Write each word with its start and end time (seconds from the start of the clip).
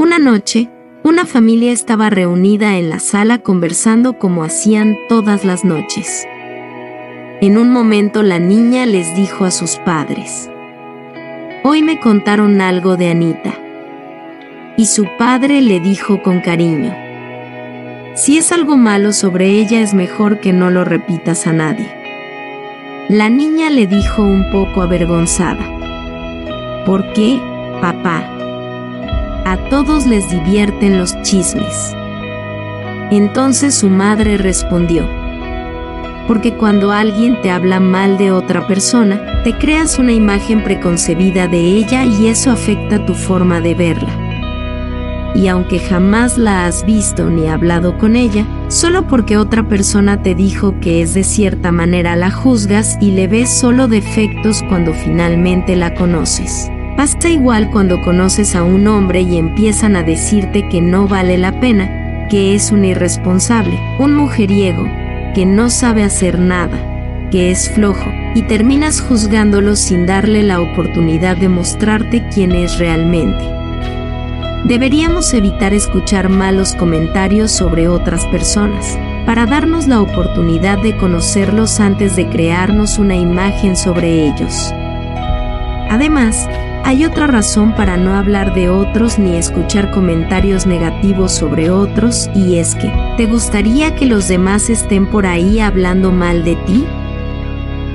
Una 0.00 0.18
noche, 0.18 0.70
una 1.04 1.26
familia 1.26 1.72
estaba 1.72 2.08
reunida 2.08 2.78
en 2.78 2.88
la 2.88 3.00
sala 3.00 3.36
conversando 3.36 4.18
como 4.18 4.44
hacían 4.44 4.96
todas 5.10 5.44
las 5.44 5.62
noches. 5.62 6.26
En 7.42 7.58
un 7.58 7.70
momento 7.70 8.22
la 8.22 8.38
niña 8.38 8.86
les 8.86 9.14
dijo 9.14 9.44
a 9.44 9.50
sus 9.50 9.76
padres, 9.76 10.48
Hoy 11.64 11.82
me 11.82 12.00
contaron 12.00 12.62
algo 12.62 12.96
de 12.96 13.10
Anita. 13.10 13.52
Y 14.78 14.86
su 14.86 15.06
padre 15.18 15.60
le 15.60 15.80
dijo 15.80 16.22
con 16.22 16.40
cariño, 16.40 16.96
Si 18.14 18.38
es 18.38 18.52
algo 18.52 18.78
malo 18.78 19.12
sobre 19.12 19.50
ella 19.50 19.82
es 19.82 19.92
mejor 19.92 20.40
que 20.40 20.54
no 20.54 20.70
lo 20.70 20.82
repitas 20.86 21.46
a 21.46 21.52
nadie. 21.52 21.92
La 23.10 23.28
niña 23.28 23.68
le 23.68 23.86
dijo 23.86 24.22
un 24.22 24.50
poco 24.50 24.80
avergonzada, 24.80 25.66
¿Por 26.86 27.12
qué, 27.12 27.38
papá? 27.82 28.40
A 29.50 29.56
todos 29.68 30.06
les 30.06 30.30
divierten 30.30 30.96
los 30.96 31.20
chismes. 31.22 31.92
Entonces 33.10 33.74
su 33.74 33.90
madre 33.90 34.36
respondió, 34.36 35.04
porque 36.28 36.54
cuando 36.54 36.92
alguien 36.92 37.42
te 37.42 37.50
habla 37.50 37.80
mal 37.80 38.16
de 38.16 38.30
otra 38.30 38.68
persona, 38.68 39.42
te 39.42 39.58
creas 39.58 39.98
una 39.98 40.12
imagen 40.12 40.62
preconcebida 40.62 41.48
de 41.48 41.58
ella 41.58 42.04
y 42.04 42.28
eso 42.28 42.52
afecta 42.52 43.04
tu 43.04 43.14
forma 43.14 43.60
de 43.60 43.74
verla. 43.74 45.32
Y 45.34 45.48
aunque 45.48 45.80
jamás 45.80 46.38
la 46.38 46.66
has 46.66 46.86
visto 46.86 47.28
ni 47.28 47.48
hablado 47.48 47.98
con 47.98 48.14
ella, 48.14 48.46
solo 48.68 49.08
porque 49.08 49.36
otra 49.36 49.66
persona 49.66 50.22
te 50.22 50.36
dijo 50.36 50.78
que 50.80 51.02
es 51.02 51.14
de 51.14 51.24
cierta 51.24 51.72
manera 51.72 52.14
la 52.14 52.30
juzgas 52.30 52.96
y 53.00 53.10
le 53.10 53.26
ves 53.26 53.50
solo 53.50 53.88
defectos 53.88 54.62
cuando 54.68 54.94
finalmente 54.94 55.74
la 55.74 55.92
conoces. 55.94 56.70
Pasa 56.96 57.30
igual 57.30 57.70
cuando 57.70 58.00
conoces 58.02 58.54
a 58.54 58.62
un 58.62 58.86
hombre 58.86 59.22
y 59.22 59.38
empiezan 59.38 59.96
a 59.96 60.02
decirte 60.02 60.68
que 60.68 60.80
no 60.80 61.08
vale 61.08 61.38
la 61.38 61.58
pena, 61.60 62.26
que 62.28 62.54
es 62.54 62.70
un 62.70 62.84
irresponsable, 62.84 63.78
un 63.98 64.14
mujeriego, 64.14 64.84
que 65.34 65.46
no 65.46 65.70
sabe 65.70 66.04
hacer 66.04 66.38
nada, 66.38 66.78
que 67.30 67.50
es 67.50 67.70
flojo, 67.70 68.10
y 68.34 68.42
terminas 68.42 69.00
juzgándolo 69.00 69.76
sin 69.76 70.06
darle 70.06 70.42
la 70.42 70.60
oportunidad 70.60 71.36
de 71.36 71.48
mostrarte 71.48 72.28
quién 72.32 72.52
es 72.52 72.78
realmente. 72.78 73.44
Deberíamos 74.64 75.32
evitar 75.32 75.72
escuchar 75.72 76.28
malos 76.28 76.74
comentarios 76.74 77.50
sobre 77.50 77.88
otras 77.88 78.26
personas, 78.26 78.98
para 79.24 79.46
darnos 79.46 79.86
la 79.86 80.00
oportunidad 80.00 80.78
de 80.78 80.96
conocerlos 80.96 81.80
antes 81.80 82.16
de 82.16 82.28
crearnos 82.28 82.98
una 82.98 83.16
imagen 83.16 83.76
sobre 83.76 84.26
ellos. 84.26 84.72
Además, 85.88 86.48
hay 86.84 87.04
otra 87.04 87.26
razón 87.26 87.74
para 87.74 87.96
no 87.96 88.14
hablar 88.14 88.54
de 88.54 88.68
otros 88.68 89.18
ni 89.18 89.36
escuchar 89.36 89.90
comentarios 89.90 90.66
negativos 90.66 91.32
sobre 91.32 91.70
otros 91.70 92.28
y 92.34 92.56
es 92.56 92.74
que, 92.74 92.92
¿te 93.16 93.26
gustaría 93.26 93.94
que 93.94 94.06
los 94.06 94.28
demás 94.28 94.70
estén 94.70 95.06
por 95.06 95.26
ahí 95.26 95.60
hablando 95.60 96.10
mal 96.10 96.44
de 96.44 96.56
ti? 96.56 96.86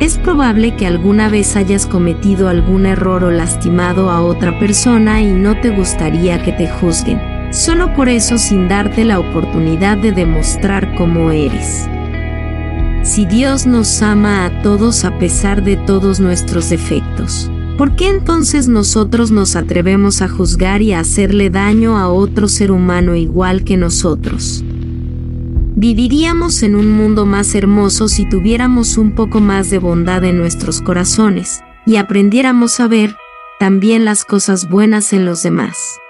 Es 0.00 0.16
probable 0.16 0.76
que 0.76 0.86
alguna 0.86 1.28
vez 1.28 1.56
hayas 1.56 1.86
cometido 1.86 2.48
algún 2.48 2.86
error 2.86 3.24
o 3.24 3.30
lastimado 3.30 4.10
a 4.10 4.22
otra 4.22 4.58
persona 4.60 5.20
y 5.20 5.26
no 5.26 5.60
te 5.60 5.70
gustaría 5.70 6.42
que 6.42 6.52
te 6.52 6.68
juzguen, 6.68 7.20
solo 7.50 7.92
por 7.94 8.08
eso 8.08 8.38
sin 8.38 8.68
darte 8.68 9.04
la 9.04 9.18
oportunidad 9.18 9.98
de 9.98 10.12
demostrar 10.12 10.94
cómo 10.94 11.32
eres. 11.32 11.88
Si 13.02 13.26
Dios 13.26 13.66
nos 13.66 14.00
ama 14.02 14.44
a 14.44 14.62
todos 14.62 15.04
a 15.04 15.18
pesar 15.18 15.62
de 15.62 15.76
todos 15.76 16.20
nuestros 16.20 16.70
defectos, 16.70 17.50
¿por 17.78 17.94
qué 17.94 18.08
entonces 18.08 18.68
nosotros 18.68 19.30
nos 19.30 19.54
atrevemos 19.54 20.20
a 20.20 20.28
juzgar 20.28 20.82
y 20.82 20.92
a 20.92 21.00
hacerle 21.00 21.48
daño 21.48 21.96
a 21.96 22.08
otro 22.08 22.48
ser 22.48 22.72
humano 22.72 23.14
igual 23.14 23.62
que 23.62 23.76
nosotros? 23.76 24.64
Viviríamos 25.76 26.64
en 26.64 26.74
un 26.74 26.90
mundo 26.90 27.24
más 27.24 27.54
hermoso 27.54 28.08
si 28.08 28.28
tuviéramos 28.28 28.98
un 28.98 29.12
poco 29.14 29.38
más 29.38 29.70
de 29.70 29.78
bondad 29.78 30.24
en 30.24 30.36
nuestros 30.36 30.82
corazones 30.82 31.62
y 31.86 31.96
aprendiéramos 31.96 32.80
a 32.80 32.88
ver 32.88 33.16
también 33.60 34.04
las 34.04 34.24
cosas 34.24 34.68
buenas 34.68 35.12
en 35.12 35.24
los 35.24 35.44
demás. 35.44 36.00